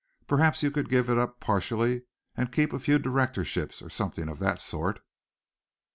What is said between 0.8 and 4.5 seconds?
give it up partially, and keep a few directorships, or something of